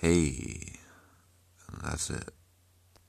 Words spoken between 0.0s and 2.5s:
hey, and that's it.